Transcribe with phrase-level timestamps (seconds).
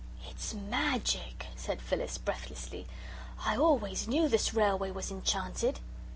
[0.27, 2.87] "It's magic," said Phyllis, breathlessly.
[3.45, 5.79] "I always knew this railway was enchanted."